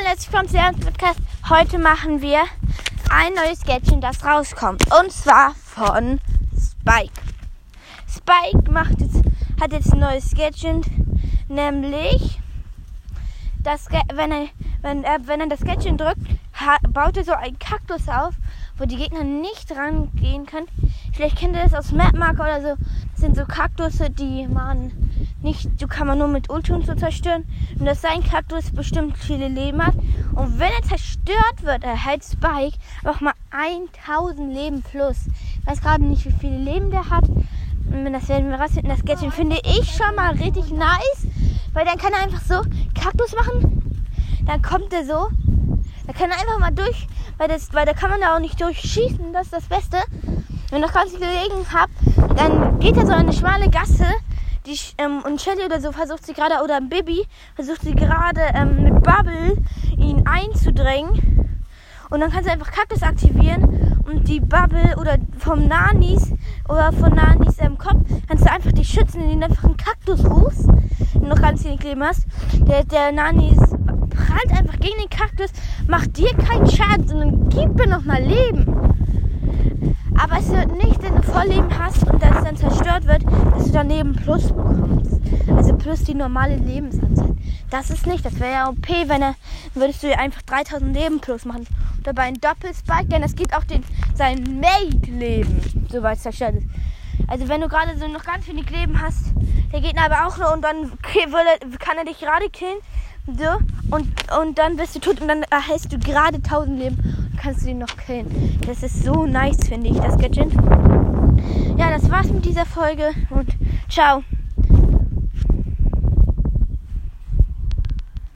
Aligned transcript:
Hallo, 0.00 0.08
herzlich 0.08 0.32
willkommen 0.32 0.48
zu 0.48 0.56
Ernst 0.56 0.80
Podcast. 0.80 1.20
Heute 1.50 1.78
machen 1.78 2.22
wir 2.22 2.44
ein 3.10 3.34
neues 3.34 3.62
Gadget, 3.64 4.02
das 4.02 4.24
rauskommt. 4.24 4.82
Und 4.98 5.12
zwar 5.12 5.54
von 5.54 6.20
Spike. 6.56 7.12
Spike 8.08 8.70
macht 8.70 8.98
jetzt, 9.00 9.22
hat 9.60 9.72
jetzt 9.72 9.92
ein 9.92 9.98
neues 9.98 10.32
Gadget, 10.34 10.86
nämlich, 11.48 12.40
das, 13.62 13.88
wenn, 14.14 14.32
er, 14.32 14.46
wenn, 14.80 15.04
er, 15.04 15.26
wenn 15.26 15.40
er 15.40 15.48
das 15.48 15.60
Gadget 15.60 16.00
drückt, 16.00 16.22
baut 16.88 17.18
er 17.18 17.24
so 17.24 17.32
einen 17.32 17.58
Kaktus 17.58 18.08
auf, 18.08 18.34
wo 18.78 18.86
die 18.86 18.96
Gegner 18.96 19.24
nicht 19.24 19.70
rangehen 19.72 20.46
können. 20.46 20.68
Vielleicht 21.12 21.36
kennt 21.36 21.56
ihr 21.56 21.64
das 21.64 21.74
aus 21.74 21.92
Mapmarker 21.92 22.44
oder 22.44 22.62
so. 22.62 22.84
Das 23.12 23.20
sind 23.20 23.36
so 23.36 23.44
Kaktusse, 23.44 24.08
die 24.08 24.46
man 24.46 24.92
nicht, 25.42 25.80
du 25.80 25.86
kann 25.86 26.06
man 26.06 26.18
nur 26.18 26.28
mit 26.28 26.50
Ulti 26.50 26.72
und 26.72 26.86
so 26.86 26.94
zerstören. 26.94 27.44
Und 27.78 27.86
dass 27.86 28.02
sein 28.02 28.22
Kaktus 28.22 28.70
bestimmt 28.70 29.16
viele 29.16 29.48
Leben 29.48 29.84
hat. 29.84 29.94
Und 30.34 30.58
wenn 30.58 30.70
er 30.70 30.82
zerstört 30.82 31.62
wird, 31.62 31.84
erhält 31.84 32.24
Spike 32.24 32.76
auch 33.04 33.20
mal 33.20 33.32
1000 33.50 34.52
Leben 34.52 34.82
plus. 34.82 35.26
Ich 35.60 35.66
weiß 35.66 35.80
gerade 35.80 36.04
nicht, 36.04 36.24
wie 36.26 36.32
viele 36.32 36.58
Leben 36.58 36.90
der 36.90 37.08
hat. 37.08 37.28
Und 37.28 38.12
das 38.12 38.28
werden 38.28 38.50
wir 38.50 38.60
rausfinden. 38.60 38.90
Das 38.90 39.04
Gadget 39.04 39.32
finde 39.32 39.58
ich 39.64 39.90
schon 39.90 40.14
mal 40.14 40.32
richtig 40.32 40.70
nice. 40.70 41.26
Weil 41.72 41.84
dann 41.84 41.98
kann 41.98 42.12
er 42.12 42.24
einfach 42.24 42.42
so 42.42 42.62
Kaktus 43.00 43.34
machen. 43.34 44.00
Dann 44.46 44.62
kommt 44.62 44.92
er 44.92 45.04
so. 45.04 45.28
Da 46.06 46.12
kann 46.12 46.30
er 46.30 46.38
einfach 46.38 46.58
mal 46.58 46.70
durch. 46.70 47.06
Weil, 47.38 47.48
das, 47.48 47.72
weil 47.72 47.86
da 47.86 47.92
kann 47.92 48.10
man 48.10 48.20
da 48.20 48.34
auch 48.34 48.40
nicht 48.40 48.60
durchschießen. 48.60 49.32
Das 49.32 49.46
ist 49.46 49.52
das 49.52 49.64
Beste. 49.64 49.98
Wenn 50.70 50.80
ihr 50.80 50.86
noch 50.86 50.94
ganz 50.94 51.12
gelegen 51.12 51.66
habt, 51.72 51.92
dann 52.38 52.78
geht 52.78 52.96
er 52.96 53.06
so 53.06 53.12
eine 53.12 53.32
schmale 53.32 53.68
Gasse 53.70 54.06
die, 54.70 54.78
ähm, 54.98 55.22
und 55.24 55.40
Shelly 55.40 55.64
oder 55.64 55.80
so 55.80 55.92
versucht 55.92 56.24
sie 56.24 56.32
gerade, 56.32 56.62
oder 56.62 56.80
Bibi 56.80 57.26
versucht 57.54 57.82
sie 57.82 57.94
gerade 57.94 58.40
ähm, 58.54 58.82
mit 58.82 59.02
Bubble 59.02 59.56
ihn 59.96 60.24
einzudrängen. 60.26 61.58
Und 62.10 62.20
dann 62.20 62.30
kann 62.30 62.42
sie 62.42 62.50
einfach 62.50 62.70
Kaktus 62.72 63.02
aktivieren 63.02 64.02
und 64.04 64.26
die 64.26 64.40
Bubble 64.40 64.96
oder 64.98 65.16
vom 65.38 65.66
Nanis 65.68 66.32
oder 66.68 66.92
von 66.92 67.14
Nanis 67.14 67.56
ähm, 67.60 67.78
Kopf 67.78 68.02
kannst 68.26 68.44
du 68.44 68.50
einfach 68.50 68.72
die 68.72 68.84
schützen, 68.84 69.22
indem 69.22 69.40
du 69.40 69.46
einfach 69.46 69.64
einen 69.64 69.76
Kaktus 69.76 70.24
rufst, 70.24 70.66
den 71.14 71.22
du 71.22 71.28
noch 71.28 71.40
ganz 71.40 71.64
wenig 71.64 71.82
Leben 71.84 72.02
hast. 72.02 72.26
Der, 72.54 72.84
der 72.84 73.12
Nanis 73.12 73.58
prallt 74.10 74.50
einfach 74.50 74.78
gegen 74.80 74.98
den 75.00 75.10
Kaktus, 75.10 75.50
macht 75.86 76.16
dir 76.16 76.34
keinen 76.34 76.68
Schaden, 76.68 77.06
sondern 77.06 77.48
gibt 77.48 77.76
mir 77.76 77.86
noch 77.86 78.04
mal 78.04 78.22
Leben. 78.22 78.66
Aber 80.18 80.38
es 80.38 80.50
wird 80.50 80.72
nicht, 80.84 81.00
wenn 81.02 81.14
du 81.14 81.22
Vollleben 81.22 81.78
hast 81.78 82.09
und 82.90 83.02
zerstört 83.02 83.06
wird, 83.06 83.24
dass 83.52 83.64
du 83.64 83.72
daneben 83.72 84.14
Plus 84.14 84.48
bekommst. 84.48 85.20
Also 85.56 85.74
plus 85.74 86.04
die 86.04 86.14
normale 86.14 86.56
Lebensanzahl. 86.56 87.36
Das 87.70 87.90
ist 87.90 88.06
nicht, 88.06 88.24
das 88.24 88.38
wäre 88.40 88.52
ja 88.52 88.68
OP, 88.68 88.88
wenn 88.88 89.22
er, 89.22 89.34
würdest 89.74 90.02
du 90.02 90.16
einfach 90.16 90.42
3000 90.42 90.94
Leben 90.94 91.20
plus 91.20 91.44
machen. 91.44 91.66
Und 91.96 92.06
dabei 92.06 92.22
ein 92.22 92.40
Doppelspike, 92.40 93.06
denn 93.06 93.22
es 93.22 93.36
gibt 93.36 93.54
auch 93.56 93.64
den, 93.64 93.84
sein 94.14 94.60
Mate-Leben, 94.60 95.86
soweit 95.90 96.16
es 96.16 96.22
zerstört 96.24 96.56
ist. 96.56 96.66
Also 97.28 97.48
wenn 97.48 97.60
du 97.60 97.68
gerade 97.68 97.96
so 97.98 98.08
noch 98.08 98.24
ganz 98.24 98.48
wenig 98.48 98.68
Leben 98.70 99.00
hast, 99.00 99.32
der 99.72 99.80
Gegner 99.80 100.06
aber 100.06 100.26
auch 100.26 100.36
nur 100.38 100.52
und 100.52 100.62
dann 100.62 100.90
kann 101.78 101.96
er 101.96 102.04
dich 102.04 102.18
gerade 102.18 102.48
killen. 102.50 102.78
So, 103.26 103.94
und, 103.94 104.08
und 104.40 104.58
dann 104.58 104.76
bist 104.76 104.96
du 104.96 104.98
tot 104.98 105.20
und 105.20 105.28
dann 105.28 105.44
erhältst 105.44 105.92
du 105.92 105.98
gerade 105.98 106.36
1000 106.36 106.78
Leben 106.78 107.20
kannst 107.40 107.64
du 107.64 107.70
ihn 107.70 107.78
noch 107.78 107.96
killen. 107.96 108.58
Das 108.66 108.82
ist 108.82 109.04
so 109.04 109.26
nice, 109.26 109.68
finde 109.68 109.90
ich, 109.90 109.98
das 109.98 110.16
Gadget. 110.18 110.50
Dieser 112.42 112.64
Folge 112.66 113.12
und 113.30 113.48
ciao. 113.88 114.24